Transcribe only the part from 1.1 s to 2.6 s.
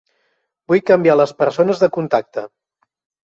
les persones de contacte.